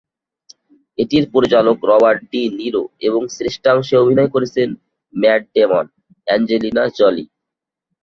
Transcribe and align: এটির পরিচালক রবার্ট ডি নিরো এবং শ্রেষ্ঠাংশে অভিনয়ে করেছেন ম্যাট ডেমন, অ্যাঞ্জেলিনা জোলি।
এটির 0.97 1.25
পরিচালক 1.33 1.77
রবার্ট 1.89 2.21
ডি 2.31 2.41
নিরো 2.59 2.83
এবং 3.07 3.21
শ্রেষ্ঠাংশে 3.35 3.95
অভিনয়ে 3.97 4.33
করেছেন 4.35 4.67
ম্যাট 5.13 5.41
ডেমন, 5.53 5.85
অ্যাঞ্জেলিনা 6.27 6.83
জোলি। 6.97 7.25